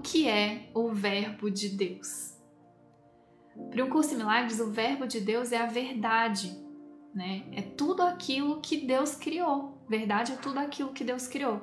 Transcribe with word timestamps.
o 0.00 0.02
que 0.02 0.26
é 0.26 0.70
o 0.74 0.88
Verbo 0.88 1.50
de 1.50 1.68
Deus. 1.68 2.34
Para 3.70 3.84
um 3.84 3.90
curso 3.90 4.14
em 4.14 4.16
milagres, 4.16 4.58
o 4.58 4.70
Verbo 4.70 5.06
de 5.06 5.20
Deus 5.20 5.52
é 5.52 5.58
a 5.58 5.66
verdade, 5.66 6.58
né? 7.14 7.44
É 7.52 7.60
tudo 7.60 8.02
aquilo 8.02 8.62
que 8.62 8.78
Deus 8.78 9.14
criou. 9.14 9.78
Verdade 9.86 10.32
é 10.32 10.36
tudo 10.36 10.58
aquilo 10.58 10.94
que 10.94 11.04
Deus 11.04 11.26
criou. 11.26 11.60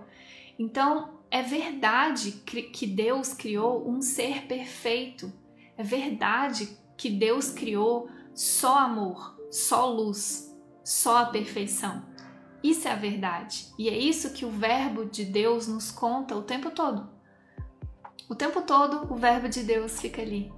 Então, 0.59 1.17
é 1.31 1.41
verdade 1.41 2.31
que 2.71 2.85
Deus 2.85 3.33
criou 3.33 3.89
um 3.89 4.03
ser 4.03 4.45
perfeito. 4.45 5.33
É 5.75 5.81
verdade 5.81 6.77
que 6.95 7.09
Deus 7.09 7.49
criou 7.49 8.07
só 8.35 8.77
amor, 8.77 9.35
só 9.49 9.89
luz, 9.89 10.55
só 10.83 11.23
a 11.23 11.25
perfeição. 11.25 12.05
Isso 12.63 12.87
é 12.87 12.91
a 12.91 12.95
verdade. 12.95 13.73
E 13.79 13.89
é 13.89 13.97
isso 13.97 14.31
que 14.31 14.45
o 14.45 14.51
Verbo 14.51 15.05
de 15.05 15.25
Deus 15.25 15.67
nos 15.67 15.89
conta 15.89 16.35
o 16.35 16.43
tempo 16.43 16.69
todo. 16.69 17.16
O 18.29 18.35
tempo 18.35 18.61
todo 18.61 19.11
o 19.11 19.15
Verbo 19.15 19.47
de 19.47 19.63
Deus 19.63 20.01
fica 20.01 20.21
ali, 20.21 20.51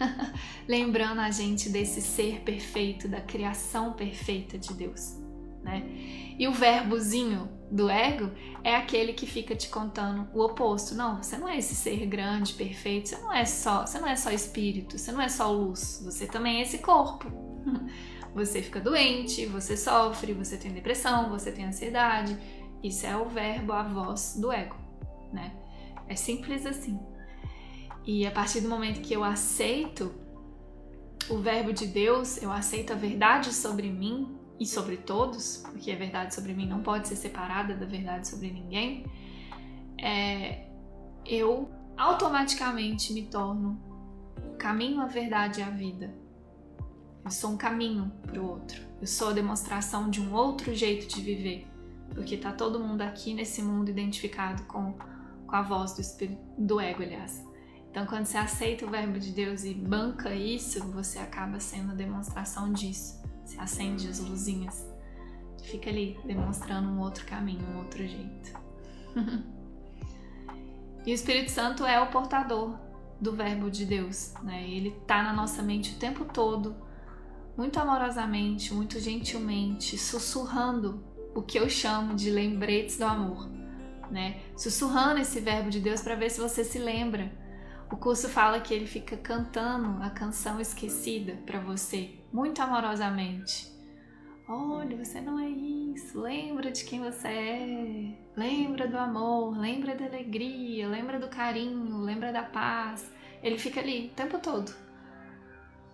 lembrando 0.68 1.20
a 1.20 1.30
gente 1.30 1.70
desse 1.70 2.02
ser 2.02 2.40
perfeito, 2.40 3.08
da 3.08 3.22
criação 3.22 3.94
perfeita 3.94 4.58
de 4.58 4.74
Deus. 4.74 5.16
Né? 5.62 5.82
E 6.38 6.46
o 6.46 6.52
verbozinho 6.52 7.48
do 7.70 7.88
ego 7.88 8.30
é 8.62 8.76
aquele 8.76 9.14
que 9.14 9.26
fica 9.26 9.56
te 9.56 9.68
contando 9.68 10.28
o 10.34 10.42
oposto. 10.42 10.94
Não, 10.94 11.22
você 11.22 11.38
não 11.38 11.48
é 11.48 11.56
esse 11.56 11.74
ser 11.74 12.04
grande, 12.04 12.52
perfeito, 12.52 13.08
você 13.08 13.16
não 13.16 13.32
é 13.32 13.46
só, 13.46 13.86
você 13.86 13.98
não 13.98 14.08
é 14.08 14.14
só 14.14 14.30
espírito, 14.30 14.98
você 14.98 15.10
não 15.10 15.20
é 15.20 15.28
só 15.30 15.50
luz, 15.50 16.02
você 16.04 16.26
também 16.26 16.58
é 16.58 16.62
esse 16.62 16.78
corpo. 16.78 17.28
Você 18.34 18.60
fica 18.60 18.78
doente, 18.78 19.46
você 19.46 19.78
sofre, 19.78 20.34
você 20.34 20.58
tem 20.58 20.70
depressão, 20.70 21.30
você 21.30 21.50
tem 21.50 21.64
ansiedade. 21.64 22.36
Isso 22.82 23.06
é 23.06 23.16
o 23.16 23.24
verbo, 23.24 23.72
a 23.72 23.82
voz 23.82 24.36
do 24.38 24.52
ego, 24.52 24.76
né? 25.32 25.56
É 26.08 26.14
simples 26.14 26.66
assim. 26.66 26.98
E 28.04 28.26
a 28.26 28.30
partir 28.30 28.60
do 28.60 28.68
momento 28.68 29.00
que 29.00 29.12
eu 29.12 29.24
aceito 29.24 30.14
o 31.28 31.38
verbo 31.38 31.72
de 31.72 31.86
Deus, 31.86 32.40
eu 32.40 32.52
aceito 32.52 32.92
a 32.92 32.96
verdade 32.96 33.52
sobre 33.52 33.90
mim 33.90 34.38
e 34.60 34.66
sobre 34.66 34.96
todos, 34.96 35.58
porque 35.70 35.90
a 35.90 35.96
verdade 35.96 36.34
sobre 36.34 36.54
mim 36.54 36.66
não 36.66 36.82
pode 36.82 37.08
ser 37.08 37.16
separada 37.16 37.74
da 37.74 37.84
verdade 37.84 38.28
sobre 38.28 38.50
ninguém, 38.50 39.04
é, 39.98 40.66
eu 41.24 41.68
automaticamente 41.96 43.12
me 43.12 43.22
torno 43.22 43.80
o 44.44 44.56
caminho, 44.56 45.00
a 45.00 45.06
verdade 45.06 45.60
e 45.60 45.62
a 45.62 45.70
vida. 45.70 46.14
Eu 47.24 47.30
sou 47.30 47.50
um 47.50 47.56
caminho 47.56 48.12
para 48.22 48.40
o 48.40 48.48
outro. 48.48 48.80
Eu 49.00 49.06
sou 49.06 49.30
a 49.30 49.32
demonstração 49.32 50.08
de 50.08 50.20
um 50.20 50.32
outro 50.32 50.72
jeito 50.74 51.12
de 51.12 51.20
viver. 51.20 51.66
Porque 52.14 52.36
tá 52.36 52.52
todo 52.52 52.78
mundo 52.78 53.02
aqui 53.02 53.34
nesse 53.34 53.60
mundo 53.60 53.90
identificado 53.90 54.62
com, 54.64 54.94
com 55.46 55.56
a 55.56 55.62
voz 55.62 55.94
do, 55.94 56.00
espírito, 56.00 56.40
do 56.58 56.80
ego, 56.80 57.02
aliás. 57.02 57.44
Então, 57.90 58.04
quando 58.06 58.26
você 58.26 58.36
aceita 58.36 58.84
o 58.84 58.90
verbo 58.90 59.18
de 59.18 59.30
Deus 59.30 59.64
e 59.64 59.72
banca 59.72 60.34
isso, 60.34 60.84
você 60.92 61.18
acaba 61.18 61.58
sendo 61.60 61.92
a 61.92 61.94
demonstração 61.94 62.72
disso. 62.72 63.22
Você 63.44 63.58
acende 63.58 64.08
as 64.08 64.18
luzinhas. 64.18 64.86
Fica 65.62 65.88
ali 65.88 66.18
demonstrando 66.24 66.88
um 66.88 67.00
outro 67.00 67.24
caminho, 67.24 67.66
um 67.68 67.78
outro 67.78 68.06
jeito. 68.06 68.52
e 71.06 71.10
o 71.10 71.14
Espírito 71.14 71.50
Santo 71.50 71.86
é 71.86 72.00
o 72.00 72.08
portador 72.08 72.78
do 73.20 73.32
verbo 73.32 73.70
de 73.70 73.86
Deus, 73.86 74.34
né? 74.42 74.68
Ele 74.68 74.90
tá 75.06 75.22
na 75.22 75.32
nossa 75.32 75.62
mente 75.62 75.94
o 75.94 75.98
tempo 75.98 76.24
todo 76.26 76.76
muito 77.56 77.80
amorosamente, 77.80 78.74
muito 78.74 79.00
gentilmente, 79.00 79.96
sussurrando 79.96 81.02
o 81.34 81.42
que 81.42 81.58
eu 81.58 81.68
chamo 81.68 82.14
de 82.14 82.30
lembretes 82.30 82.98
do 82.98 83.04
amor, 83.04 83.48
né? 84.10 84.40
Sussurrando 84.56 85.20
esse 85.20 85.40
verbo 85.40 85.70
de 85.70 85.80
Deus 85.80 86.00
para 86.00 86.14
ver 86.14 86.30
se 86.30 86.40
você 86.40 86.64
se 86.64 86.78
lembra. 86.78 87.30
O 87.90 87.96
curso 87.96 88.28
fala 88.28 88.60
que 88.60 88.74
ele 88.74 88.86
fica 88.86 89.16
cantando 89.16 90.02
a 90.02 90.10
canção 90.10 90.60
esquecida 90.60 91.34
para 91.46 91.60
você, 91.60 92.10
muito 92.32 92.60
amorosamente. 92.60 93.70
Olha, 94.48 94.96
você 94.96 95.20
não 95.20 95.38
é 95.38 95.48
isso. 95.48 96.20
Lembra 96.20 96.70
de 96.70 96.84
quem 96.84 97.00
você 97.00 97.28
é. 97.28 98.18
Lembra 98.36 98.86
do 98.86 98.96
amor, 98.96 99.56
lembra 99.58 99.94
da 99.94 100.04
alegria, 100.04 100.88
lembra 100.88 101.18
do 101.18 101.28
carinho, 101.28 101.98
lembra 101.98 102.32
da 102.32 102.42
paz. 102.42 103.10
Ele 103.42 103.58
fica 103.58 103.80
ali 103.80 104.06
o 104.06 104.10
tempo 104.10 104.38
todo 104.38 104.72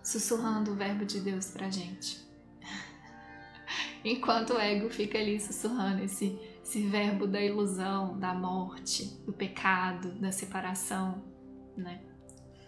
sussurrando 0.03 0.71
o 0.71 0.75
verbo 0.75 1.05
de 1.05 1.19
Deus 1.21 1.47
pra 1.47 1.69
gente. 1.69 2.21
Enquanto 4.05 4.53
o 4.53 4.59
ego 4.59 4.89
fica 4.89 5.17
ali 5.17 5.39
sussurrando 5.39 6.03
esse, 6.03 6.37
esse 6.61 6.81
verbo 6.81 7.25
da 7.25 7.41
ilusão, 7.41 8.19
da 8.19 8.33
morte, 8.33 9.05
do 9.25 9.31
pecado, 9.31 10.11
da 10.19 10.31
separação, 10.31 11.23
né? 11.77 12.01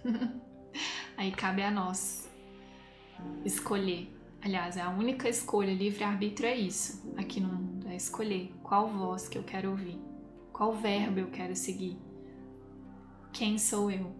Aí 1.18 1.31
cabe 1.31 1.62
a 1.62 1.72
nós 1.72 2.29
escolher. 3.44 4.12
Aliás, 4.41 4.78
a 4.78 4.90
única 4.90 5.28
escolha, 5.28 5.73
livre-arbítrio 5.73 6.47
é 6.47 6.56
isso 6.56 7.13
aqui 7.18 7.40
no 7.41 7.47
mundo, 7.47 7.88
é 7.88 7.96
escolher 7.96 8.53
qual 8.62 8.88
voz 8.88 9.28
que 9.28 9.38
eu 9.38 9.44
quero 9.44 9.72
ouvir, 9.72 10.00
qual 10.53 10.73
verbo 10.73 11.19
eu 11.19 11.31
quero 11.31 11.56
seguir, 11.56 11.97
quem 13.34 13.57
sou 13.57 13.90
eu. 13.90 14.16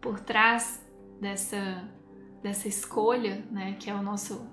Por 0.00 0.20
trás 0.20 0.80
dessa, 1.20 1.88
dessa 2.42 2.68
escolha, 2.68 3.44
né, 3.50 3.76
que 3.78 3.90
é 3.90 3.94
o 3.94 4.02
nosso 4.02 4.46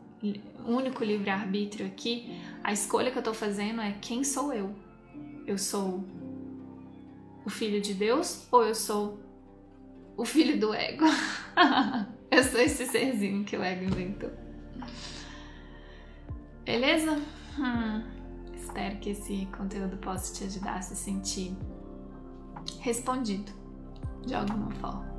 único 0.66 1.04
livre-arbítrio 1.04 1.86
aqui, 1.86 2.40
a 2.64 2.74
escolha 2.74 3.12
que 3.12 3.18
eu 3.18 3.22
estou 3.22 3.34
fazendo 3.34 3.82
é 3.82 3.94
quem 4.02 4.24
sou 4.24 4.54
eu? 4.54 4.76
Eu 5.46 5.58
sou 5.58 6.04
o 7.46 7.50
filho 7.50 7.80
de 7.82 7.94
Deus 7.94 8.48
ou 8.52 8.64
eu 8.64 8.76
sou 8.76 9.20
o 10.18 10.26
filho 10.26 10.60
do 10.60 10.74
ego? 10.74 11.06
eu 12.32 12.44
sou 12.44 12.60
esse 12.60 12.86
serzinho 12.86 13.46
que 13.46 13.56
o 13.56 13.64
ego 13.64 13.86
inventou. 13.86 14.32
Beleza? 16.66 17.22
Hum, 17.58 18.04
espero 18.54 18.98
que 18.98 19.12
esse 19.12 19.48
conteúdo 19.58 19.98
possa 19.98 20.34
te 20.34 20.44
ajudar 20.44 20.76
a 20.76 20.82
se 20.82 20.96
sentir 20.96 21.56
respondido 22.80 23.52
de 24.26 24.36
alguma 24.36 24.70
forma. 24.72 25.17